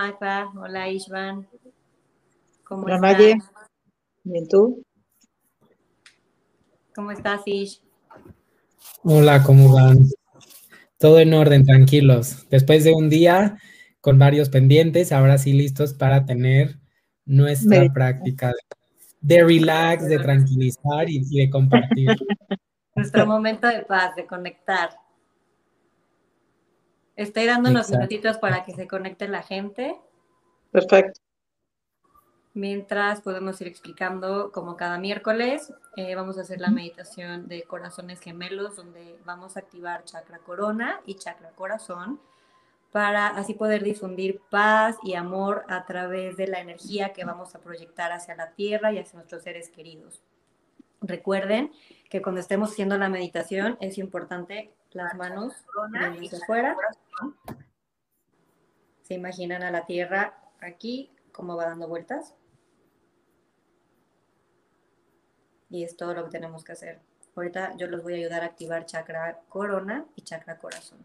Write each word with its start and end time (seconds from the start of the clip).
Magda, 0.00 0.50
hola 0.56 0.88
Ishvan. 0.88 1.46
¿Cómo 2.64 2.84
hola 2.84 2.98
Maye. 2.98 3.36
Bien, 4.24 4.48
¿tú? 4.48 4.82
¿Cómo 6.94 7.10
estás, 7.10 7.42
Ish? 7.44 7.82
Hola, 9.02 9.42
¿cómo 9.42 9.74
van? 9.74 10.08
Todo 10.98 11.20
en 11.20 11.34
orden, 11.34 11.66
tranquilos. 11.66 12.48
Después 12.48 12.82
de 12.84 12.94
un 12.94 13.10
día 13.10 13.58
con 14.00 14.18
varios 14.18 14.48
pendientes, 14.48 15.12
ahora 15.12 15.36
sí 15.36 15.52
listos 15.52 15.92
para 15.92 16.24
tener 16.24 16.78
nuestra 17.26 17.92
práctica 17.92 18.54
de 19.20 19.44
relax, 19.44 20.08
de 20.08 20.18
tranquilizar 20.18 21.10
y, 21.10 21.26
de 21.28 21.50
compartir. 21.50 22.08
Nuestro 22.94 23.26
momento 23.26 23.66
de 23.66 23.82
paz, 23.82 24.16
de 24.16 24.26
conectar. 24.26 24.96
Estoy 27.20 27.44
dando 27.44 27.68
unos 27.68 27.90
minutitos 27.90 28.38
para 28.38 28.64
que 28.64 28.72
se 28.72 28.88
conecte 28.88 29.28
la 29.28 29.42
gente. 29.42 29.94
Perfecto. 30.70 31.20
Mientras 32.54 33.20
podemos 33.20 33.60
ir 33.60 33.66
explicando, 33.66 34.50
como 34.52 34.74
cada 34.78 34.96
miércoles, 34.96 35.70
eh, 35.96 36.14
vamos 36.14 36.38
a 36.38 36.40
hacer 36.40 36.62
la 36.62 36.70
meditación 36.70 37.46
de 37.46 37.64
corazones 37.64 38.20
gemelos, 38.20 38.74
donde 38.74 39.18
vamos 39.26 39.58
a 39.58 39.60
activar 39.60 40.04
chakra 40.04 40.38
corona 40.38 41.02
y 41.04 41.16
chakra 41.16 41.50
corazón, 41.50 42.18
para 42.90 43.26
así 43.26 43.52
poder 43.52 43.82
difundir 43.82 44.40
paz 44.48 44.96
y 45.02 45.12
amor 45.12 45.66
a 45.68 45.84
través 45.84 46.38
de 46.38 46.46
la 46.46 46.60
energía 46.60 47.12
que 47.12 47.26
vamos 47.26 47.54
a 47.54 47.60
proyectar 47.60 48.12
hacia 48.12 48.34
la 48.34 48.52
tierra 48.52 48.94
y 48.94 48.98
hacia 48.98 49.18
nuestros 49.18 49.42
seres 49.42 49.68
queridos. 49.68 50.22
Recuerden 51.02 51.70
que 52.08 52.22
cuando 52.22 52.40
estemos 52.40 52.70
haciendo 52.70 52.96
la 52.96 53.10
meditación 53.10 53.76
es 53.82 53.98
importante 53.98 54.72
las 54.92 55.14
manos 55.14 55.54
hacia 55.94 56.38
afuera. 56.38 56.76
Se 59.02 59.14
imaginan 59.14 59.62
a 59.62 59.70
la 59.70 59.86
tierra 59.86 60.38
aquí, 60.60 61.10
cómo 61.32 61.56
va 61.56 61.66
dando 61.66 61.88
vueltas. 61.88 62.34
y 65.70 65.84
es 65.84 65.96
todo 65.96 66.14
lo 66.14 66.24
que 66.24 66.30
tenemos 66.30 66.64
que 66.64 66.72
hacer. 66.72 67.00
Ahorita 67.34 67.76
yo 67.76 67.86
los 67.86 68.02
voy 68.02 68.14
a 68.14 68.16
ayudar 68.16 68.42
a 68.42 68.46
activar 68.46 68.84
chakra 68.84 69.40
corona 69.48 70.04
y 70.16 70.22
chakra 70.22 70.58
corazón. 70.58 70.98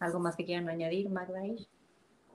¿Algo 0.00 0.18
más 0.18 0.34
que 0.34 0.44
quieran 0.44 0.68
añadir, 0.68 1.10
Magda? 1.10 1.42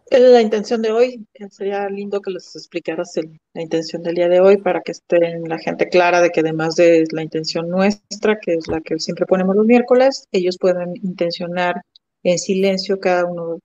La 0.10 0.42
intención 0.42 0.82
de 0.82 0.92
hoy, 0.92 1.28
sería 1.50 1.90
lindo 1.90 2.22
que 2.22 2.32
les 2.32 2.56
explicaras 2.56 3.14
la 3.54 3.62
intención 3.62 4.02
del 4.04 4.16
día 4.16 4.30
de 4.30 4.40
hoy 4.40 4.58
para 4.58 4.82
que 4.82 4.94
estén 4.94 5.44
la 5.50 5.58
gente 5.58 5.90
clara 5.90 6.22
de 6.22 6.30
que 6.30 6.40
además 6.40 6.76
de 6.76 7.06
la 7.12 7.24
intención 7.24 7.70
nuestra, 7.70 8.40
que 8.40 8.54
es 8.54 8.68
la 8.68 8.80
que 8.80 9.00
siempre 9.00 9.26
ponemos 9.26 9.56
los 9.56 9.66
miércoles, 9.66 10.26
ellos 10.32 10.58
pueden 10.58 10.96
intencionar 10.98 11.82
en 12.24 12.40
silencio 12.40 13.00
cada 13.02 13.26
uno 13.26 13.56
de 13.56 13.60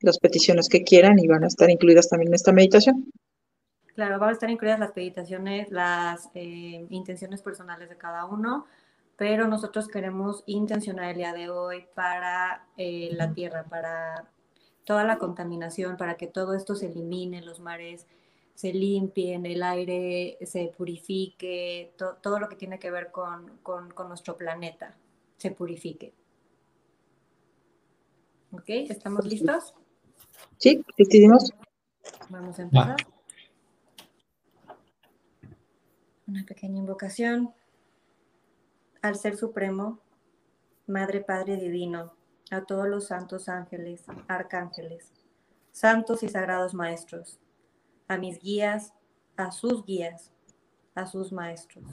las 0.00 0.18
peticiones 0.18 0.68
que 0.68 0.82
quieran 0.82 1.18
y 1.20 1.28
van 1.28 1.44
a 1.44 1.48
estar 1.48 1.70
incluidas 1.70 2.08
también 2.08 2.28
en 2.28 2.34
esta 2.34 2.52
meditación. 2.52 3.10
Claro, 3.94 4.18
van 4.18 4.30
a 4.30 4.32
estar 4.32 4.50
incluidas 4.50 4.80
las 4.80 4.96
meditaciones, 4.96 5.70
las 5.70 6.28
eh, 6.34 6.86
intenciones 6.90 7.40
personales 7.40 7.88
de 7.88 7.96
cada 7.96 8.26
uno, 8.26 8.66
pero 9.16 9.46
nosotros 9.46 9.86
queremos 9.86 10.42
intencionar 10.46 11.10
el 11.10 11.18
día 11.18 11.32
de 11.32 11.50
hoy 11.50 11.86
para 11.94 12.66
eh, 12.76 13.10
la 13.12 13.32
tierra, 13.32 13.62
para 13.62 14.28
toda 14.84 15.04
la 15.04 15.18
contaminación, 15.18 15.96
para 15.96 16.16
que 16.16 16.26
todo 16.26 16.54
esto 16.54 16.74
se 16.74 16.86
elimine, 16.86 17.42
los 17.42 17.60
mares 17.60 18.06
se 18.54 18.72
limpien, 18.72 19.46
el 19.46 19.62
aire 19.62 20.38
se 20.42 20.72
purifique, 20.76 21.92
todo 21.96 22.38
lo 22.38 22.48
que 22.48 22.56
tiene 22.56 22.78
que 22.78 22.90
ver 22.90 23.10
con, 23.10 23.58
nuestro 24.08 24.36
planeta 24.36 24.96
se 25.36 25.50
purifique. 25.50 26.14
¿Ok? 28.52 28.68
¿Estamos 28.68 29.26
listos? 29.26 29.74
Sí, 30.58 30.84
decidimos. 30.96 31.52
Vamos 32.28 32.58
a 32.58 32.62
empezar. 32.62 32.96
Una 36.26 36.44
pequeña 36.44 36.78
invocación 36.78 37.52
al 39.02 39.16
Ser 39.16 39.36
Supremo, 39.36 39.98
Madre 40.86 41.20
Padre 41.20 41.56
Divino, 41.56 42.14
a 42.54 42.64
todos 42.64 42.88
los 42.88 43.08
santos 43.08 43.48
ángeles, 43.48 44.04
arcángeles, 44.28 45.12
santos 45.72 46.22
y 46.22 46.28
sagrados 46.28 46.74
maestros, 46.74 47.40
a 48.08 48.16
mis 48.16 48.40
guías, 48.40 48.92
a 49.36 49.50
sus 49.50 49.84
guías, 49.84 50.32
a 50.94 51.06
sus 51.06 51.32
maestros. 51.32 51.84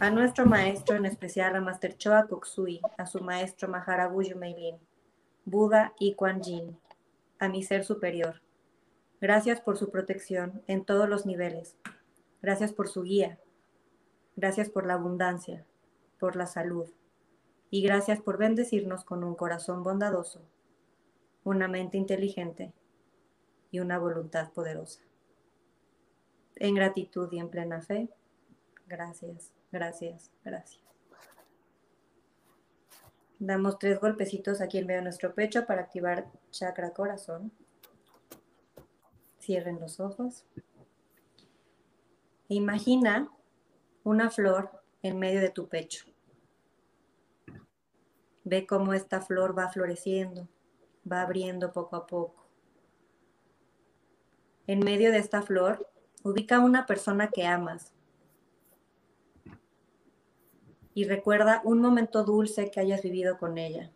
A 0.00 0.10
nuestro 0.10 0.46
maestro, 0.46 0.96
en 0.96 1.06
especial 1.06 1.54
a 1.54 1.60
Master 1.60 1.96
Choa 1.96 2.26
Koksui, 2.26 2.80
a 2.98 3.06
su 3.06 3.20
maestro 3.20 3.68
Maharaguyo 3.68 4.36
Meilin, 4.36 4.78
Buda 5.44 5.92
y 5.98 6.14
Kuan 6.14 6.40
Yin, 6.42 6.78
a 7.38 7.48
mi 7.48 7.62
ser 7.62 7.84
superior. 7.84 8.42
Gracias 9.20 9.60
por 9.60 9.76
su 9.76 9.90
protección 9.90 10.62
en 10.66 10.84
todos 10.84 11.08
los 11.08 11.26
niveles, 11.26 11.76
Gracias 12.44 12.74
por 12.74 12.88
su 12.88 13.04
guía. 13.04 13.38
Gracias 14.36 14.68
por 14.68 14.84
la 14.84 14.92
abundancia, 14.92 15.64
por 16.20 16.36
la 16.36 16.44
salud. 16.44 16.90
Y 17.74 17.82
gracias 17.82 18.20
por 18.20 18.38
bendecirnos 18.38 19.02
con 19.02 19.24
un 19.24 19.34
corazón 19.34 19.82
bondadoso, 19.82 20.40
una 21.42 21.66
mente 21.66 21.98
inteligente 21.98 22.72
y 23.72 23.80
una 23.80 23.98
voluntad 23.98 24.52
poderosa. 24.52 25.00
En 26.54 26.76
gratitud 26.76 27.28
y 27.32 27.40
en 27.40 27.48
plena 27.48 27.80
fe, 27.80 28.08
gracias, 28.86 29.50
gracias, 29.72 30.30
gracias. 30.44 30.84
Damos 33.40 33.80
tres 33.80 33.98
golpecitos 33.98 34.60
aquí 34.60 34.78
en 34.78 34.86
medio 34.86 35.00
de 35.00 35.06
nuestro 35.06 35.34
pecho 35.34 35.66
para 35.66 35.82
activar 35.82 36.30
chakra 36.52 36.92
corazón. 36.92 37.50
Cierren 39.40 39.80
los 39.80 39.98
ojos. 39.98 40.46
Imagina 42.46 43.32
una 44.04 44.30
flor 44.30 44.70
en 45.02 45.18
medio 45.18 45.40
de 45.40 45.50
tu 45.50 45.66
pecho. 45.66 46.13
Ve 48.44 48.66
cómo 48.66 48.92
esta 48.92 49.20
flor 49.20 49.58
va 49.58 49.68
floreciendo, 49.68 50.48
va 51.10 51.22
abriendo 51.22 51.72
poco 51.72 51.96
a 51.96 52.06
poco. 52.06 52.46
En 54.66 54.80
medio 54.80 55.10
de 55.10 55.18
esta 55.18 55.42
flor, 55.42 55.88
ubica 56.22 56.60
una 56.60 56.86
persona 56.86 57.28
que 57.28 57.46
amas. 57.46 57.92
Y 60.94 61.04
recuerda 61.04 61.60
un 61.64 61.80
momento 61.80 62.24
dulce 62.24 62.70
que 62.70 62.80
hayas 62.80 63.02
vivido 63.02 63.38
con 63.38 63.58
ella. 63.58 63.92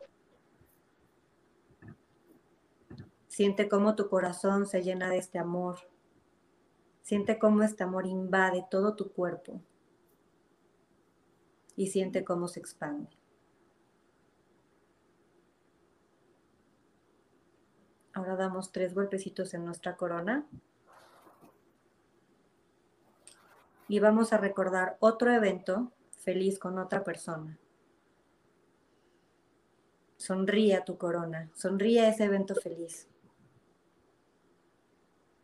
Siente 3.29 3.69
cómo 3.69 3.95
tu 3.95 4.09
corazón 4.09 4.67
se 4.67 4.83
llena 4.83 5.09
de 5.09 5.19
este 5.19 5.39
amor 5.39 5.79
Siente 7.09 7.39
cómo 7.39 7.63
este 7.63 7.85
amor 7.85 8.07
invade 8.07 8.67
todo 8.71 8.95
tu 8.95 9.11
cuerpo 9.11 9.63
y 11.75 11.87
siente 11.87 12.23
cómo 12.23 12.49
se 12.49 12.61
expande. 12.61 13.18
Ahora 18.19 18.35
damos 18.35 18.73
tres 18.73 18.95
golpecitos 18.95 19.55
en 19.55 19.65
nuestra 19.65 19.97
corona. 19.97 20.45
Y 23.87 24.01
vamos 24.01 24.33
a 24.33 24.39
recordar 24.39 24.97
otro 24.99 25.33
evento 25.33 25.93
feliz 26.17 26.59
con 26.59 26.81
otra 26.81 27.05
persona. 27.05 27.57
Sonríe 30.17 30.75
a 30.75 30.85
tu 30.85 30.99
corona, 30.99 31.49
sonríe 31.55 32.01
a 32.01 32.09
ese 32.09 32.25
evento 32.25 32.57
feliz. 32.57 33.07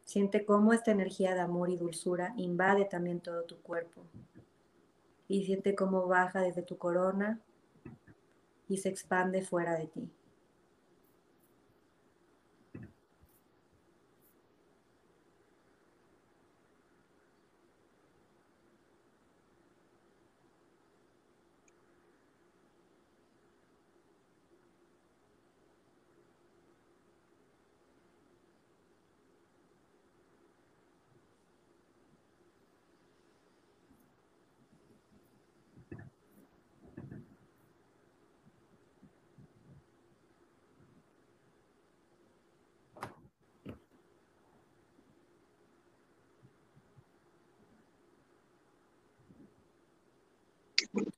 Siente 0.02 0.44
cómo 0.44 0.72
esta 0.72 0.90
energía 0.90 1.32
de 1.34 1.42
amor 1.42 1.70
y 1.70 1.76
dulzura 1.76 2.34
invade 2.36 2.86
también 2.86 3.20
todo 3.20 3.44
tu 3.44 3.62
cuerpo. 3.62 4.02
Y 5.28 5.44
siente 5.44 5.76
cómo 5.76 6.08
baja 6.08 6.40
desde 6.40 6.62
tu 6.62 6.76
corona 6.76 7.40
y 8.68 8.78
se 8.78 8.88
expande 8.88 9.42
fuera 9.42 9.78
de 9.78 9.86
ti. 9.86 10.10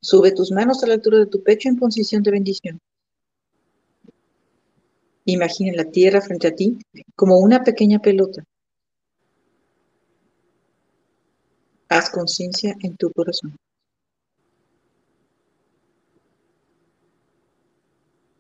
Sube 0.01 0.33
tus 0.33 0.51
manos 0.53 0.83
a 0.83 0.87
la 0.87 0.95
altura 0.95 1.19
de 1.19 1.27
tu 1.27 1.43
pecho 1.43 1.69
en 1.69 1.77
posición 1.77 2.23
de 2.23 2.31
bendición. 2.31 2.81
Imagina 5.25 5.73
la 5.75 5.91
tierra 5.91 6.21
frente 6.21 6.49
a 6.49 6.55
ti 6.55 6.79
como 7.15 7.39
una 7.39 7.65
pequeña 7.65 7.99
pelota. 7.99 8.45
Haz 11.89 12.11
conciencia 12.11 12.77
en 12.81 12.97
tu 12.97 13.11
corazón. 13.13 13.57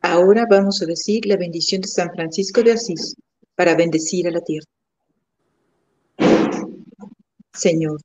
Ahora 0.00 0.46
vamos 0.48 0.80
a 0.82 0.86
decir 0.86 1.26
la 1.26 1.36
bendición 1.36 1.80
de 1.80 1.88
San 1.88 2.12
Francisco 2.12 2.62
de 2.62 2.72
Asís 2.72 3.16
para 3.56 3.74
bendecir 3.74 4.28
a 4.28 4.30
la 4.30 4.40
tierra. 4.40 4.66
Señor, 7.52 8.00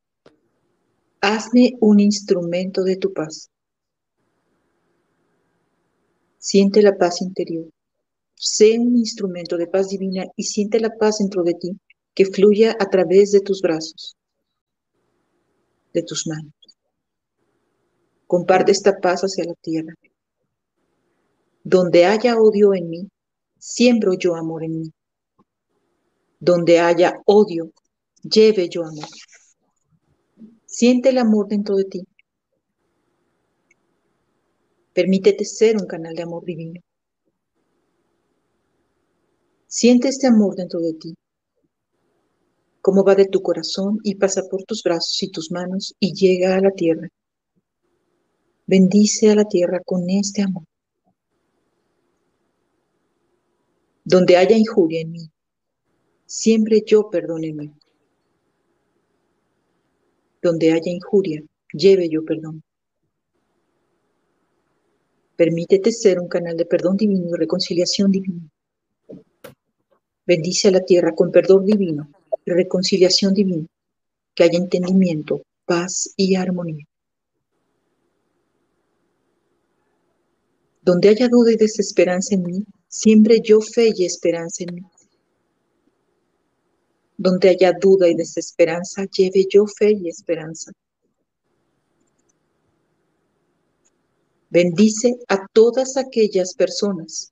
hazme 1.21 1.77
un 1.79 1.99
instrumento 1.99 2.83
de 2.83 2.97
tu 2.97 3.13
paz. 3.13 3.49
Siente 6.39 6.81
la 6.81 6.97
paz 6.97 7.21
interior. 7.21 7.69
Sé 8.35 8.79
un 8.79 8.97
instrumento 8.97 9.55
de 9.55 9.67
paz 9.67 9.89
divina 9.89 10.25
y 10.35 10.43
siente 10.43 10.79
la 10.79 10.89
paz 10.89 11.19
dentro 11.19 11.43
de 11.43 11.53
ti 11.53 11.79
que 12.15 12.25
fluya 12.25 12.75
a 12.79 12.89
través 12.89 13.31
de 13.31 13.39
tus 13.39 13.61
brazos, 13.61 14.17
de 15.93 16.01
tus 16.01 16.25
manos. 16.25 16.53
Comparte 18.25 18.71
esta 18.71 18.97
paz 18.97 19.21
hacia 19.21 19.45
la 19.45 19.53
tierra. 19.53 19.93
Donde 21.63 22.05
haya 22.05 22.41
odio 22.41 22.73
en 22.73 22.89
mí, 22.89 23.07
siembro 23.59 24.13
yo 24.13 24.35
amor 24.35 24.63
en 24.63 24.79
mí. 24.79 24.91
Donde 26.39 26.79
haya 26.79 27.21
odio, 27.25 27.71
lleve 28.23 28.67
yo 28.67 28.83
amor. 28.83 29.07
Siente 30.81 31.09
el 31.09 31.19
amor 31.19 31.47
dentro 31.47 31.75
de 31.75 31.85
ti. 31.85 32.07
Permítete 34.95 35.45
ser 35.45 35.77
un 35.77 35.85
canal 35.85 36.15
de 36.15 36.23
amor 36.23 36.43
divino. 36.43 36.81
Siente 39.67 40.07
este 40.07 40.25
amor 40.25 40.55
dentro 40.55 40.79
de 40.79 40.93
ti. 40.93 41.13
Cómo 42.81 43.03
va 43.03 43.13
de 43.13 43.27
tu 43.27 43.43
corazón 43.43 43.99
y 44.03 44.15
pasa 44.15 44.41
por 44.49 44.63
tus 44.63 44.81
brazos 44.81 45.21
y 45.21 45.29
tus 45.29 45.51
manos 45.51 45.93
y 45.99 46.13
llega 46.13 46.55
a 46.55 46.61
la 46.61 46.71
tierra. 46.71 47.07
Bendice 48.65 49.29
a 49.29 49.35
la 49.35 49.45
tierra 49.45 49.81
con 49.85 50.09
este 50.09 50.41
amor. 50.41 50.63
Donde 54.03 54.35
haya 54.35 54.57
injuria 54.57 55.01
en 55.01 55.11
mí, 55.11 55.29
siempre 56.25 56.81
yo 56.83 57.07
perdóneme. 57.11 57.71
Donde 60.41 60.71
haya 60.71 60.91
injuria, 60.91 61.43
lleve 61.71 62.09
yo 62.09 62.23
perdón. 62.25 62.63
Permítete 65.35 65.91
ser 65.91 66.19
un 66.19 66.27
canal 66.27 66.55
de 66.57 66.65
perdón 66.65 66.97
divino 66.97 67.29
y 67.29 67.37
reconciliación 67.37 68.11
divina. 68.11 68.47
Bendice 70.25 70.67
a 70.67 70.71
la 70.71 70.81
tierra 70.81 71.13
con 71.15 71.31
perdón 71.31 71.65
divino 71.65 72.09
y 72.45 72.51
reconciliación 72.51 73.33
divina, 73.33 73.67
que 74.35 74.43
haya 74.43 74.57
entendimiento, 74.57 75.41
paz 75.65 76.13
y 76.15 76.35
armonía. 76.35 76.85
Donde 80.83 81.09
haya 81.09 81.27
duda 81.27 81.51
y 81.51 81.57
desesperanza 81.57 82.35
en 82.35 82.43
mí, 82.43 82.65
siempre 82.87 83.41
yo 83.41 83.61
fe 83.61 83.91
y 83.95 84.05
esperanza 84.05 84.63
en 84.63 84.75
mí. 84.75 84.81
Donde 87.23 87.49
haya 87.49 87.71
duda 87.79 88.09
y 88.09 88.15
desesperanza, 88.15 89.05
lleve 89.05 89.45
yo 89.47 89.67
fe 89.67 89.91
y 89.91 90.09
esperanza. 90.09 90.71
Bendice 94.49 95.19
a 95.27 95.45
todas 95.53 95.97
aquellas 95.97 96.55
personas 96.55 97.31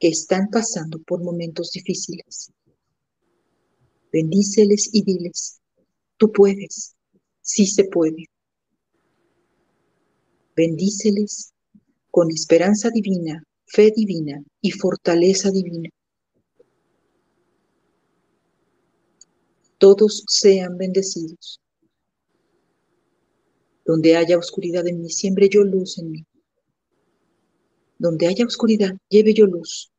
que 0.00 0.08
están 0.08 0.48
pasando 0.50 0.98
por 1.06 1.22
momentos 1.22 1.70
difíciles. 1.70 2.50
Bendíceles 4.12 4.90
y 4.92 5.04
diles, 5.04 5.60
tú 6.16 6.32
puedes, 6.32 6.96
sí 7.42 7.66
se 7.66 7.84
puede. 7.84 8.26
Bendíceles 10.56 11.52
con 12.10 12.28
esperanza 12.32 12.90
divina, 12.90 13.40
fe 13.66 13.92
divina 13.94 14.42
y 14.60 14.72
fortaleza 14.72 15.52
divina. 15.52 15.90
Todos 19.80 20.24
sean 20.28 20.76
bendecidos. 20.76 21.58
Donde 23.84 24.14
haya 24.14 24.36
oscuridad 24.38 24.86
en 24.86 25.00
mí, 25.00 25.08
siembre 25.08 25.48
yo 25.48 25.64
luz 25.64 25.98
en 25.98 26.10
mí. 26.12 26.26
Donde 27.98 28.26
haya 28.28 28.44
oscuridad, 28.44 28.94
lleve 29.08 29.32
yo 29.32 29.46
luz. 29.46 29.90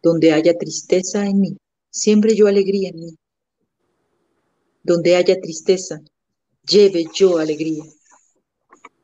Donde 0.00 0.32
haya 0.32 0.56
tristeza 0.56 1.26
en 1.26 1.40
mí, 1.40 1.56
siembre 1.90 2.36
yo 2.36 2.46
alegría 2.46 2.90
en 2.90 3.00
mí. 3.00 3.16
Donde 4.84 5.16
haya 5.16 5.40
tristeza, 5.40 6.00
lleve 6.64 7.06
yo 7.12 7.38
alegría. 7.38 7.84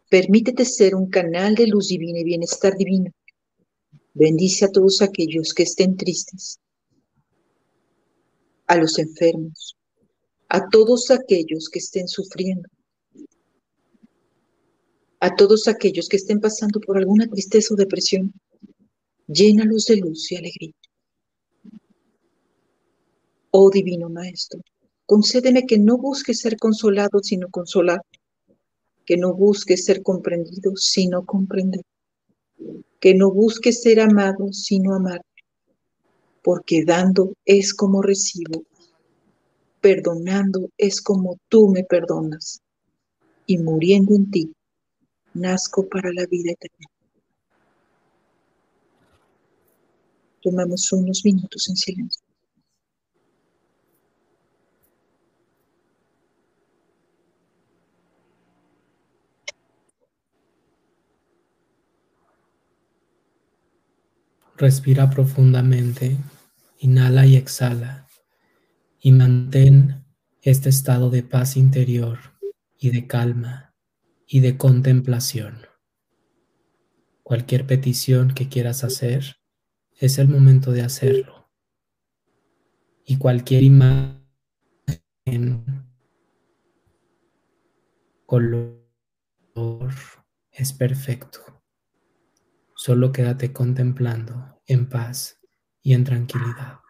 Permítete 0.08 0.64
ser 0.64 0.94
un 0.94 1.10
canal 1.10 1.56
de 1.56 1.66
luz 1.66 1.88
divina 1.88 2.20
y 2.20 2.24
bienestar 2.24 2.76
divino. 2.76 3.10
Bendice 4.14 4.66
a 4.66 4.72
todos 4.72 5.02
aquellos 5.02 5.52
que 5.52 5.64
estén 5.64 5.96
tristes 5.96 6.60
a 8.68 8.76
los 8.76 8.98
enfermos, 8.98 9.76
a 10.48 10.68
todos 10.68 11.10
aquellos 11.10 11.68
que 11.68 11.78
estén 11.78 12.06
sufriendo, 12.06 12.68
a 15.20 15.34
todos 15.34 15.66
aquellos 15.66 16.08
que 16.08 16.18
estén 16.18 16.40
pasando 16.40 16.78
por 16.80 16.96
alguna 16.96 17.26
tristeza 17.26 17.74
o 17.74 17.76
depresión, 17.76 18.32
llénalos 19.26 19.86
de 19.86 19.96
luz 19.96 20.30
y 20.30 20.36
alegría. 20.36 20.74
Oh 23.50 23.70
Divino 23.70 24.10
Maestro, 24.10 24.60
concédeme 25.06 25.66
que 25.66 25.78
no 25.78 25.96
busque 25.96 26.34
ser 26.34 26.56
consolado, 26.58 27.20
sino 27.22 27.48
consolar, 27.48 28.02
que 29.06 29.16
no 29.16 29.34
busque 29.34 29.78
ser 29.78 30.02
comprendido, 30.02 30.76
sino 30.76 31.24
comprender, 31.24 31.82
que 33.00 33.14
no 33.14 33.32
busque 33.32 33.72
ser 33.72 34.00
amado, 34.00 34.52
sino 34.52 34.94
amar, 34.94 35.22
porque 36.48 36.82
dando 36.82 37.34
es 37.44 37.74
como 37.74 38.00
recibo, 38.00 38.64
perdonando 39.82 40.70
es 40.78 41.02
como 41.02 41.36
tú 41.50 41.68
me 41.68 41.84
perdonas, 41.84 42.62
y 43.44 43.58
muriendo 43.58 44.14
en 44.14 44.30
ti, 44.30 44.52
nazco 45.34 45.86
para 45.86 46.10
la 46.10 46.24
vida 46.24 46.52
eterna. 46.52 46.86
Tomamos 50.40 50.90
unos 50.90 51.20
minutos 51.22 51.68
en 51.68 51.76
silencio. 51.76 52.22
Respira 64.56 65.10
profundamente. 65.10 66.16
Inhala 66.80 67.26
y 67.26 67.34
exhala 67.34 68.06
y 69.00 69.10
mantén 69.10 70.04
este 70.42 70.68
estado 70.68 71.10
de 71.10 71.24
paz 71.24 71.56
interior 71.56 72.18
y 72.78 72.90
de 72.90 73.06
calma 73.08 73.74
y 74.26 74.40
de 74.40 74.56
contemplación. 74.56 75.66
Cualquier 77.24 77.66
petición 77.66 78.32
que 78.32 78.48
quieras 78.48 78.84
hacer, 78.84 79.38
es 79.96 80.18
el 80.18 80.28
momento 80.28 80.70
de 80.70 80.82
hacerlo. 80.82 81.50
Y 83.04 83.18
cualquier 83.18 83.64
imagen, 83.64 84.22
color, 88.24 88.78
es 90.52 90.72
perfecto. 90.72 91.40
Solo 92.76 93.10
quédate 93.10 93.52
contemplando 93.52 94.62
en 94.66 94.88
paz 94.88 95.37
y 95.88 95.94
en 95.94 96.04
tranquilidad. 96.04 96.80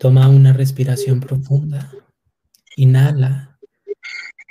Toma 0.00 0.30
una 0.30 0.54
respiración 0.54 1.20
profunda. 1.20 1.92
Inhala. 2.74 3.58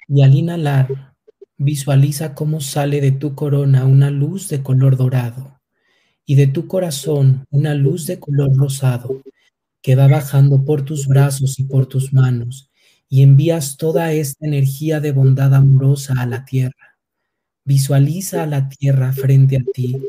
Y 0.08 0.22
al 0.22 0.36
inhalar, 0.36 1.16
visualiza 1.58 2.36
cómo 2.36 2.62
sale 2.62 3.02
de 3.02 3.14
tu 3.14 3.34
corona 3.34 3.86
una 3.86 4.12
luz 4.12 4.48
de 4.48 4.62
color 4.62 4.96
dorado 4.96 5.60
y 6.24 6.36
de 6.36 6.46
tu 6.46 6.68
corazón 6.68 7.46
una 7.50 7.74
luz 7.74 8.06
de 8.06 8.20
color 8.20 8.56
rosado 8.56 9.24
que 9.82 9.96
va 9.96 10.08
bajando 10.08 10.64
por 10.66 10.86
tus 10.86 11.08
brazos 11.08 11.58
y 11.58 11.64
por 11.64 11.88
tus 11.88 12.14
manos 12.14 12.70
y 13.10 13.24
envías 13.24 13.76
toda 13.76 14.14
esta 14.14 14.46
energía 14.46 15.00
de 15.00 15.14
bondad 15.14 15.56
amorosa 15.56 16.14
a 16.20 16.28
la 16.28 16.46
tierra. 16.46 17.00
Visualiza 17.66 18.44
a 18.44 18.46
la 18.46 18.70
tierra 18.70 19.14
frente 19.14 19.58
a 19.58 19.64
ti 19.74 20.00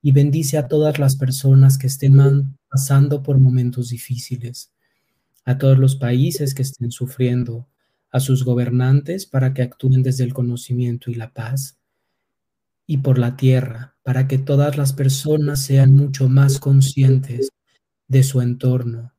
y 0.00 0.12
bendice 0.12 0.56
a 0.56 0.68
todas 0.68 0.98
las 0.98 1.16
personas 1.16 1.76
que 1.76 1.88
estén 1.88 2.56
pasando 2.70 3.22
por 3.22 3.38
momentos 3.38 3.90
difíciles 3.90 4.72
a 5.46 5.56
todos 5.56 5.78
los 5.78 5.96
países 5.96 6.54
que 6.54 6.62
estén 6.62 6.90
sufriendo, 6.90 7.68
a 8.10 8.20
sus 8.20 8.44
gobernantes 8.44 9.26
para 9.26 9.54
que 9.54 9.62
actúen 9.62 10.02
desde 10.02 10.24
el 10.24 10.34
conocimiento 10.34 11.10
y 11.10 11.14
la 11.14 11.32
paz, 11.32 11.78
y 12.86 12.98
por 12.98 13.18
la 13.18 13.36
tierra 13.36 13.96
para 14.02 14.28
que 14.28 14.38
todas 14.38 14.76
las 14.76 14.92
personas 14.92 15.62
sean 15.62 15.94
mucho 15.94 16.28
más 16.28 16.60
conscientes 16.60 17.50
de 18.06 18.22
su 18.22 18.40
entorno, 18.40 19.14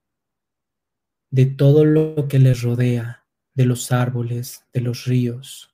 de 1.29 1.45
todo 1.45 1.83
lo 1.83 2.27
que 2.27 2.39
les 2.39 2.61
rodea, 2.61 3.25
de 3.53 3.65
los 3.65 3.91
árboles, 3.91 4.65
de 4.73 4.81
los 4.81 5.05
ríos, 5.05 5.73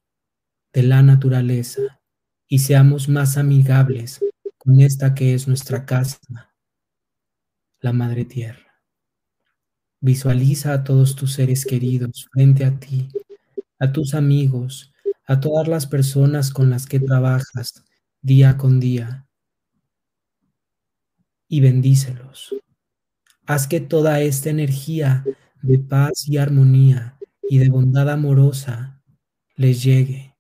de 0.72 0.84
la 0.84 1.04
naturaleza, 1.04 2.02
y 2.48 2.60
seamos 2.60 3.10
más 3.10 3.38
amigables 3.38 4.20
con 4.58 4.80
esta 4.80 5.14
que 5.14 5.34
es 5.34 5.48
nuestra 5.48 5.86
casa, 5.86 6.20
la 7.82 7.94
Madre 7.94 8.26
Tierra. 8.26 8.63
Visualiza 10.04 10.74
a 10.74 10.84
todos 10.84 11.16
tus 11.16 11.32
seres 11.32 11.66
queridos 11.66 12.28
frente 12.34 12.66
a 12.66 12.78
ti, 12.78 13.08
a 13.80 13.94
tus 13.94 14.14
amigos, 14.14 14.92
a 15.26 15.40
todas 15.40 15.70
las 15.70 15.88
personas 15.88 16.52
con 16.52 16.70
las 16.70 16.86
que 16.88 17.00
trabajas 17.00 17.86
día 18.22 18.58
con 18.58 18.82
día 18.82 19.26
y 21.48 21.62
bendícelos. 21.62 22.54
Haz 23.46 23.66
que 23.66 23.80
toda 23.80 24.20
esta 24.20 24.50
energía 24.50 25.24
de 25.62 25.80
paz 25.80 26.28
y 26.28 26.36
armonía 26.36 27.18
y 27.50 27.60
de 27.60 27.70
bondad 27.70 28.10
amorosa 28.10 29.02
les 29.56 29.82
llegue. 29.82 30.36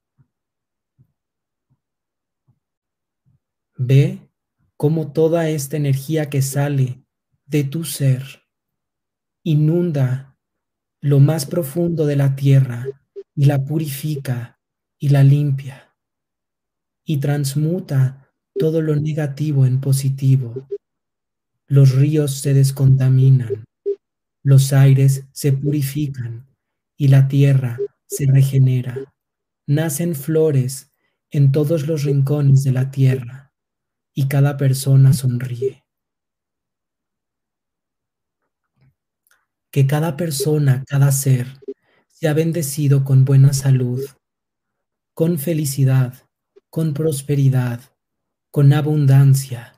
Ve 3.77 4.29
cómo 4.75 5.13
toda 5.13 5.47
esta 5.47 5.77
energía 5.77 6.29
que 6.29 6.41
sale 6.41 7.05
de 7.45 7.63
tu 7.63 7.85
ser 7.85 8.42
inunda 9.43 10.37
lo 11.01 11.19
más 11.19 11.45
profundo 11.45 12.05
de 12.05 12.15
la 12.15 12.35
tierra 12.35 12.87
y 13.35 13.45
la 13.45 13.63
purifica 13.63 14.59
y 14.97 15.09
la 15.09 15.23
limpia 15.23 15.93
y 17.05 17.17
transmuta 17.17 18.31
todo 18.55 18.81
lo 18.81 18.95
negativo 18.95 19.65
en 19.65 19.81
positivo. 19.81 20.67
Los 21.67 21.95
ríos 21.95 22.39
se 22.39 22.53
descontaminan, 22.53 23.65
los 24.43 24.73
aires 24.73 25.25
se 25.33 25.51
purifican 25.53 26.47
y 26.97 27.09
la 27.09 27.27
tierra 27.27 27.77
se 28.07 28.25
regenera. 28.25 28.97
Nacen 29.67 30.15
flores 30.15 30.91
en 31.31 31.51
todos 31.51 31.87
los 31.87 32.03
rincones 32.03 32.63
de 32.63 32.71
la 32.71 32.91
tierra 32.91 33.51
y 34.13 34.27
cada 34.27 34.55
persona 34.55 35.13
sonríe. 35.13 35.82
Que 39.73 39.87
cada 39.87 40.15
persona, 40.17 40.83
cada 40.87 41.11
ser, 41.11 41.47
sea 42.07 42.35
bendecido 42.35 43.03
con 43.03 43.25
buena 43.25 43.53
salud, 43.53 44.05
con 45.15 45.39
felicidad, 45.39 46.13
con 46.69 46.93
prosperidad, 46.93 47.81
con 48.51 48.71
abundancia, 48.71 49.75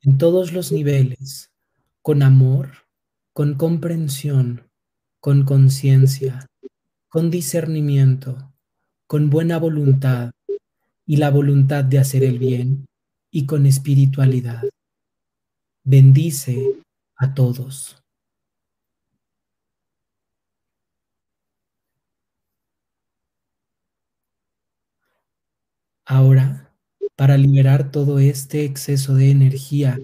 en 0.00 0.16
todos 0.16 0.54
los 0.54 0.72
niveles, 0.72 1.50
con 2.00 2.22
amor, 2.22 2.86
con 3.34 3.56
comprensión, 3.56 4.70
con 5.20 5.44
conciencia, 5.44 6.46
con 7.08 7.30
discernimiento, 7.30 8.54
con 9.06 9.28
buena 9.28 9.58
voluntad 9.58 10.30
y 11.04 11.18
la 11.18 11.28
voluntad 11.28 11.84
de 11.84 11.98
hacer 11.98 12.24
el 12.24 12.38
bien 12.38 12.86
y 13.30 13.44
con 13.44 13.66
espiritualidad. 13.66 14.62
Bendice 15.84 16.80
a 17.16 17.34
todos. 17.34 18.02
Ahora, 26.08 26.72
para 27.16 27.36
liberar 27.36 27.90
todo 27.90 28.20
este 28.20 28.64
exceso 28.64 29.16
de 29.16 29.32
energía 29.32 29.98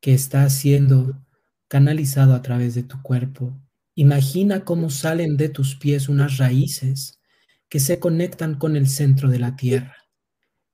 que 0.00 0.14
está 0.14 0.48
siendo 0.48 1.22
canalizado 1.68 2.32
a 2.34 2.40
través 2.40 2.74
de 2.74 2.82
tu 2.82 3.02
cuerpo, 3.02 3.54
imagina 3.94 4.64
cómo 4.64 4.88
salen 4.88 5.36
de 5.36 5.50
tus 5.50 5.76
pies 5.76 6.08
unas 6.08 6.38
raíces 6.38 7.20
que 7.68 7.78
se 7.78 7.98
conectan 7.98 8.54
con 8.54 8.74
el 8.74 8.88
centro 8.88 9.28
de 9.28 9.38
la 9.38 9.54
tierra. 9.54 9.96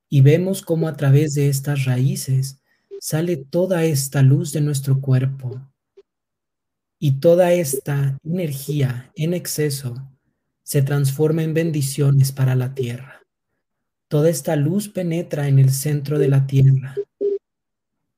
Y 0.09 0.21
vemos 0.21 0.63
cómo 0.63 0.87
a 0.87 0.97
través 0.97 1.35
de 1.35 1.49
estas 1.49 1.85
raíces 1.85 2.61
sale 3.01 3.37
toda 3.37 3.85
esta 3.85 4.23
luz 4.23 4.53
de 4.53 4.61
nuestro 4.61 5.01
cuerpo. 5.01 5.69
Y 7.01 7.19
toda 7.19 7.53
esta 7.53 8.19
energía 8.23 9.11
en 9.17 9.35
exceso 9.35 9.97
se 10.63 10.83
transforma 10.83 11.43
en 11.43 11.55
bendiciones 11.55 12.31
para 12.31 12.55
la 12.55 12.73
tierra. 12.73 13.24
Toda 14.09 14.29
esta 14.29 14.57
luz 14.57 14.89
penetra 14.89 15.49
en 15.49 15.59
el 15.59 15.71
centro 15.71 16.19
de 16.19 16.29
la 16.29 16.47
tierra. 16.47 16.95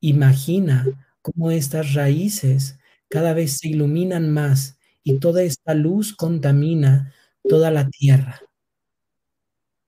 Imagina 0.01 0.85
cómo 1.23 1.51
estas 1.51 1.95
raíces 1.95 2.79
cada 3.09 3.33
vez 3.33 3.59
se 3.59 3.69
iluminan 3.69 4.31
más 4.31 4.79
y 5.03 5.19
toda 5.19 5.43
esta 5.43 5.75
luz 5.75 6.15
contamina 6.15 7.13
toda 7.49 7.71
la 7.71 7.89
tierra. 7.89 8.41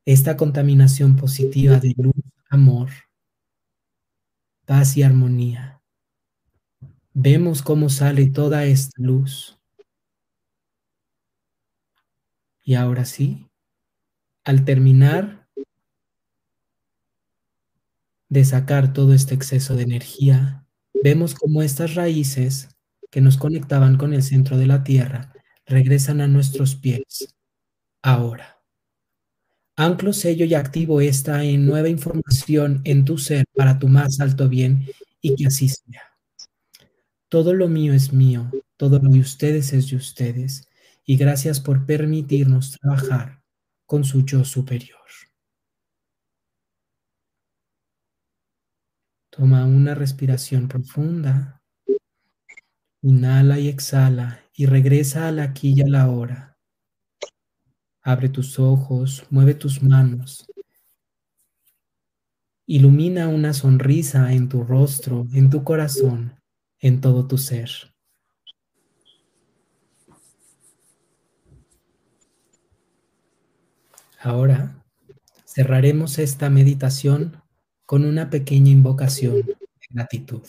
Esta 0.04 0.36
contaminación 0.36 1.16
positiva 1.16 1.78
de 1.78 1.94
luz, 1.96 2.14
amor, 2.48 2.90
paz 4.64 4.96
y 4.96 5.02
armonía. 5.02 5.82
Vemos 7.12 7.62
cómo 7.62 7.88
sale 7.88 8.30
toda 8.30 8.64
esta 8.64 9.02
luz. 9.02 9.58
Y 12.64 12.74
ahora 12.74 13.04
sí, 13.04 13.48
al 14.44 14.64
terminar 14.64 15.37
de 18.28 18.44
sacar 18.44 18.92
todo 18.92 19.14
este 19.14 19.34
exceso 19.34 19.74
de 19.74 19.82
energía, 19.84 20.66
vemos 21.02 21.34
como 21.34 21.62
estas 21.62 21.94
raíces 21.94 22.68
que 23.10 23.20
nos 23.20 23.36
conectaban 23.36 23.96
con 23.96 24.12
el 24.12 24.22
centro 24.22 24.58
de 24.58 24.66
la 24.66 24.84
Tierra 24.84 25.32
regresan 25.66 26.20
a 26.20 26.28
nuestros 26.28 26.74
pies. 26.76 27.34
Ahora. 28.02 28.56
Anclo, 29.76 30.12
sello 30.12 30.44
y 30.44 30.54
activo 30.54 31.00
esta 31.00 31.44
en 31.44 31.64
nueva 31.64 31.88
información 31.88 32.80
en 32.84 33.04
tu 33.04 33.16
ser 33.16 33.44
para 33.54 33.78
tu 33.78 33.86
más 33.86 34.18
alto 34.18 34.48
bien 34.48 34.86
y 35.20 35.36
que 35.36 35.46
así 35.46 35.68
sea. 35.68 36.02
Todo 37.28 37.54
lo 37.54 37.68
mío 37.68 37.92
es 37.92 38.12
mío, 38.12 38.50
todo 38.76 38.98
lo 38.98 39.10
de 39.10 39.20
ustedes 39.20 39.72
es 39.72 39.90
de 39.90 39.96
ustedes 39.96 40.68
y 41.04 41.16
gracias 41.16 41.60
por 41.60 41.86
permitirnos 41.86 42.72
trabajar 42.72 43.42
con 43.86 44.02
su 44.02 44.24
yo 44.24 44.44
superior. 44.44 44.98
Toma 49.38 49.64
una 49.66 49.94
respiración 49.94 50.66
profunda. 50.66 51.62
Inhala 53.02 53.60
y 53.60 53.68
exhala 53.68 54.42
y 54.52 54.66
regresa 54.66 55.28
al 55.28 55.38
aquí 55.38 55.74
y 55.76 55.80
a 55.80 55.86
la 55.86 56.10
hora. 56.10 56.58
Abre 58.02 58.30
tus 58.30 58.58
ojos, 58.58 59.24
mueve 59.30 59.54
tus 59.54 59.80
manos. 59.80 60.44
Ilumina 62.66 63.28
una 63.28 63.52
sonrisa 63.52 64.32
en 64.32 64.48
tu 64.48 64.64
rostro, 64.64 65.28
en 65.32 65.50
tu 65.50 65.62
corazón, 65.62 66.34
en 66.80 67.00
todo 67.00 67.28
tu 67.28 67.38
ser. 67.38 67.70
Ahora 74.18 74.84
cerraremos 75.44 76.18
esta 76.18 76.50
meditación 76.50 77.40
con 77.88 78.04
una 78.04 78.28
pequeña 78.28 78.70
invocación 78.70 79.36
de 79.46 79.56
gratitud. 79.88 80.42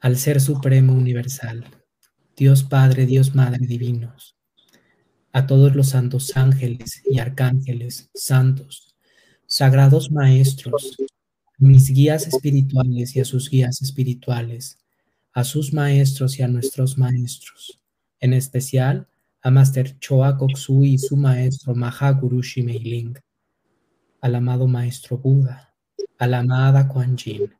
Al 0.00 0.16
Ser 0.16 0.40
Supremo 0.40 0.94
Universal, 0.94 1.64
Dios 2.36 2.64
Padre, 2.64 3.06
Dios 3.06 3.36
Madre 3.36 3.64
Divinos, 3.64 4.36
a 5.30 5.46
todos 5.46 5.76
los 5.76 5.90
santos 5.90 6.36
ángeles 6.36 7.02
y 7.08 7.20
arcángeles, 7.20 8.10
santos, 8.12 8.96
sagrados 9.46 10.10
maestros, 10.10 10.96
mis 11.56 11.90
guías 11.90 12.26
espirituales 12.26 13.14
y 13.14 13.20
a 13.20 13.24
sus 13.24 13.48
guías 13.48 13.80
espirituales, 13.80 14.76
a 15.34 15.44
sus 15.44 15.72
maestros 15.72 16.36
y 16.40 16.42
a 16.42 16.48
nuestros 16.48 16.98
maestros, 16.98 17.80
en 18.18 18.32
especial 18.32 19.06
a 19.40 19.52
Master 19.52 19.96
Choa 20.00 20.36
Koksu 20.36 20.84
y 20.84 20.98
su 20.98 21.16
maestro 21.16 21.76
Mahaguru 21.76 22.42
Shimeiling, 22.42 23.14
al 24.20 24.34
amado 24.34 24.66
maestro 24.66 25.18
Buda, 25.18 25.74
a 26.18 26.26
la 26.26 26.40
amada 26.40 26.88
Kuan 26.88 27.16
Yin, 27.16 27.54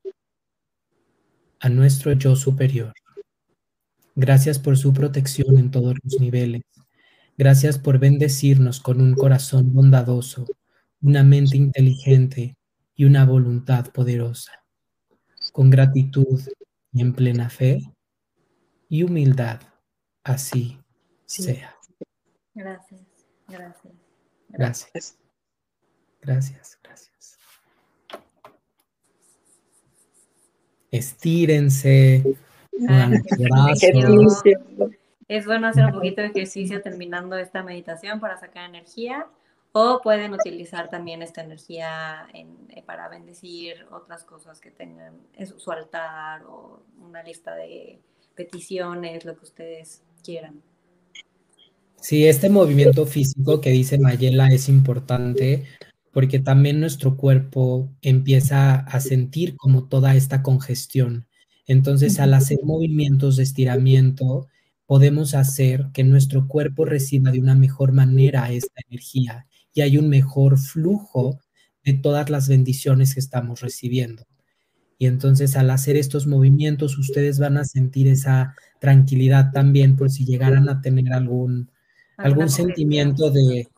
a 1.61 1.68
nuestro 1.68 2.12
yo 2.12 2.37
superior. 2.37 2.92
Gracias 4.14 4.59
por 4.59 4.77
su 4.77 4.92
protección 4.92 5.59
en 5.59 5.71
todos 5.71 5.94
los 6.03 6.21
niveles. 6.21 6.62
Gracias 7.37 7.79
por 7.79 8.01
bendecirnos 8.01 8.81
con 8.81 9.01
un 9.01 9.14
corazón 9.14 9.73
bondadoso, 9.73 10.44
una 11.01 11.23
mente 11.23 11.57
inteligente 11.57 12.57
y 12.97 13.05
una 13.05 13.25
voluntad 13.25 13.92
poderosa. 13.92 14.64
Con 15.53 15.71
gratitud 15.71 16.40
y 16.92 17.01
en 17.01 17.14
plena 17.14 17.49
fe 17.49 17.81
y 18.88 19.05
humildad, 19.05 19.61
así 20.25 20.81
sea. 21.27 21.77
Gracias, 22.55 23.03
gracias. 23.47 23.94
Gracias. 24.49 24.88
Gracias, 24.92 25.18
gracias. 26.29 26.79
Estírense. 30.91 32.25
Ah. 32.88 33.11
Es 35.29 35.45
bueno 35.45 35.67
hacer 35.67 35.85
un 35.85 35.93
poquito 35.93 36.23
de 36.23 36.29
ejercicio 36.29 36.81
terminando 36.81 37.37
esta 37.37 37.62
meditación 37.62 38.21
para 38.21 38.38
sacar 38.38 38.69
energía 38.69 39.27
o 39.73 40.01
pueden 40.03 40.33
utilizar 40.33 40.88
también 40.88 41.21
esta 41.21 41.43
energía 41.43 42.27
en- 42.33 42.57
eh, 42.71 42.83
para 42.83 43.09
bendecir 43.09 43.85
otras 43.91 44.25
cosas 44.25 44.61
que 44.61 44.71
tengan 44.71 45.14
en 45.35 45.47
su 45.47 45.61
su 45.61 45.71
altar 45.71 46.45
o 46.45 46.83
una 47.07 47.23
lista 47.23 47.55
de 47.55 47.99
peticiones, 48.35 49.27
lo 49.27 49.37
que 49.37 49.45
ustedes 49.45 50.03
quieran. 50.25 50.62
Sí, 52.01 52.27
este 52.27 52.49
movimiento 52.49 53.05
físico 53.05 53.61
que 53.61 53.71
dice 53.71 53.99
Mayela 53.99 54.47
es 54.49 54.69
importante 54.71 55.64
porque 56.12 56.38
también 56.38 56.81
nuestro 56.81 57.16
cuerpo 57.16 57.90
empieza 58.03 58.77
a 58.77 59.01
sentir 59.01 59.57
como 59.57 59.88
toda 59.88 60.14
esta 60.14 60.42
congestión. 60.42 61.27
Entonces, 61.66 62.18
al 62.18 62.35
hacer 62.35 62.59
movimientos 62.64 63.37
de 63.37 63.42
estiramiento, 63.42 64.49
podemos 64.87 65.35
hacer 65.35 65.87
que 65.92 66.03
nuestro 66.05 66.49
cuerpo 66.49 66.85
reciba 66.87 67.31
de 67.31 67.40
una 67.40 67.55
mejor 67.55 67.92
manera 67.92 68.51
esta 68.51 68.81
energía 68.88 69.47
y 69.75 69.83
hay 69.83 69.99
un 69.99 70.09
mejor 70.09 70.59
flujo 70.59 71.38
de 71.85 71.92
todas 71.92 72.31
las 72.31 72.49
bendiciones 72.49 73.14
que 73.14 73.21
estamos 73.21 73.61
recibiendo. 73.61 74.27
Y 74.99 75.07
entonces 75.07 75.57
al 75.57 75.71
hacer 75.71 75.97
estos 75.97 76.27
movimientos, 76.27 76.99
ustedes 76.99 77.38
van 77.38 77.59
a 77.59 77.64
sentir 77.64 78.09
esa 78.09 78.55
tranquilidad 78.81 79.53
también 79.53 79.94
por 79.94 80.11
si 80.11 80.25
llegaran 80.25 80.68
a 80.68 80.81
tener 80.81 81.12
algún, 81.12 81.71
algún 82.16 82.49
sentimiento 82.49 83.31
de, 83.31 83.68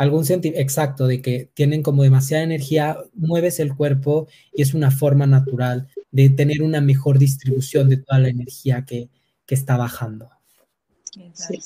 algún 0.00 0.24
senti 0.24 0.48
exacto, 0.56 1.06
de 1.06 1.20
que 1.20 1.50
tienen 1.52 1.82
como 1.82 2.02
demasiada 2.02 2.42
energía, 2.42 2.96
mueves 3.12 3.60
el 3.60 3.76
cuerpo 3.76 4.28
y 4.50 4.62
es 4.62 4.72
una 4.72 4.90
forma 4.90 5.26
natural 5.26 5.88
de 6.10 6.30
tener 6.30 6.62
una 6.62 6.80
mejor 6.80 7.18
distribución 7.18 7.90
de 7.90 7.98
toda 7.98 8.18
la 8.18 8.28
energía 8.28 8.86
que, 8.86 9.10
que 9.44 9.54
está 9.54 9.76
bajando. 9.76 10.30
Sí. 11.34 11.58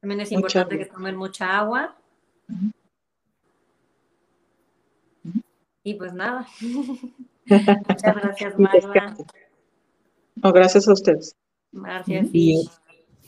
También 0.00 0.22
es 0.22 0.32
importante 0.32 0.76
que 0.76 0.86
tomen 0.86 1.14
mucha 1.14 1.56
agua. 1.56 1.96
Y 5.84 5.94
pues 5.94 6.12
nada. 6.12 6.48
Muchas 7.48 8.16
gracias, 8.16 8.54
descansen. 8.56 9.26
No, 10.34 10.52
gracias 10.52 10.88
a 10.88 10.92
ustedes. 10.92 11.36
Gracias, 11.70 12.26
Y-. 12.32 12.68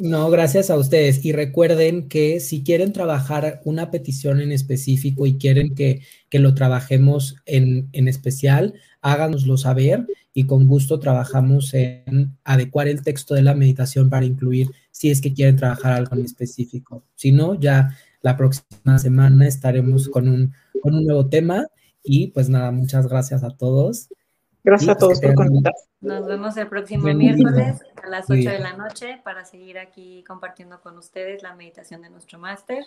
No, 0.01 0.31
gracias 0.31 0.71
a 0.71 0.79
ustedes. 0.79 1.23
Y 1.27 1.33
recuerden 1.33 2.09
que 2.09 2.41
si 2.41 2.65
quieren 2.65 2.95
trabajar 2.95 3.61
una 3.67 3.91
petición 3.91 4.41
en 4.41 4.51
específico 4.51 5.27
y 5.27 5.37
quieren 5.37 5.75
que, 5.75 6.01
que 6.31 6.39
lo 6.39 6.55
trabajemos 6.55 7.37
en, 7.45 7.91
en 7.93 8.09
especial, 8.09 8.73
háganoslo 9.03 9.59
saber 9.59 10.07
y 10.33 10.47
con 10.47 10.67
gusto 10.67 11.01
trabajamos 11.01 11.75
en 11.75 12.39
adecuar 12.45 12.89
el 12.89 13.03
texto 13.03 13.35
de 13.35 13.43
la 13.43 13.55
meditación 13.55 14.09
para 14.09 14.25
incluir 14.25 14.71
si 14.91 15.11
es 15.11 15.21
que 15.21 15.35
quieren 15.35 15.57
trabajar 15.57 15.93
algo 15.93 16.17
en 16.17 16.25
específico. 16.25 17.05
Si 17.15 17.31
no, 17.31 17.61
ya 17.61 17.95
la 18.23 18.39
próxima 18.39 18.99
semana 18.99 19.47
estaremos 19.47 20.09
con 20.09 20.29
un, 20.29 20.55
con 20.83 20.95
un 20.95 21.05
nuevo 21.05 21.29
tema. 21.29 21.67
Y 22.03 22.29
pues 22.29 22.49
nada, 22.49 22.71
muchas 22.71 23.07
gracias 23.07 23.45
a 23.45 23.51
todos. 23.51 24.09
Gracias 24.63 24.97
a 24.97 24.99
todos 24.99 25.21
por 25.21 25.35
conectar. 25.35 25.73
Nos 26.01 26.27
vemos 26.27 26.57
el 26.57 26.69
próximo 26.69 27.13
miércoles 27.15 27.83
a 28.03 28.09
las 28.09 28.29
Muy 28.29 28.41
8 28.41 28.51
de 28.51 28.59
la 28.59 28.77
noche 28.77 29.21
para 29.25 29.45
seguir 29.45 29.79
aquí 29.79 30.25
compartiendo 30.27 30.81
con 30.81 30.99
ustedes 30.99 31.43
la 31.43 31.55
meditación 31.55 32.03
de 32.03 32.11
nuestro 32.11 32.39
máster, 32.39 32.85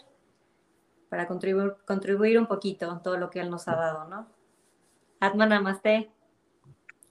para 1.09 1.27
contribuir, 1.27 1.75
contribuir 1.85 2.39
un 2.39 2.47
poquito 2.47 2.99
todo 3.03 3.17
lo 3.17 3.29
que 3.29 3.39
él 3.39 3.49
nos 3.49 3.67
ha 3.67 3.75
dado, 3.75 4.07
¿no? 4.07 4.27
Atman 5.19 5.49
Namaste. 5.49 6.11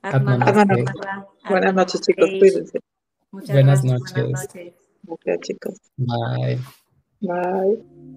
Atman 0.02 0.38
Namaste. 0.38 0.82
Namaste. 0.82 1.48
Buenas 1.48 1.74
noches, 1.74 2.00
chicos. 2.00 2.30
Cuídense. 2.38 2.80
Muchas 3.30 3.54
Buenas 3.54 3.82
gracias. 3.82 4.12
Buenas 4.12 4.32
noches. 4.32 4.54
noches. 4.54 4.74
Gracias, 5.02 5.40
chicos. 5.40 5.80
Bye. 5.96 6.60
Bye. 7.20 8.12